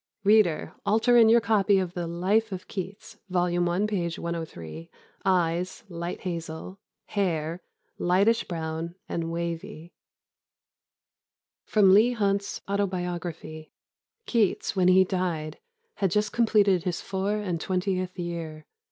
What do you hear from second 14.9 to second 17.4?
died, had just completed his four